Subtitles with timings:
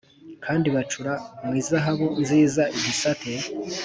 [0.45, 1.13] Kandi bacura
[1.45, 3.31] mu izahabu nziza igisate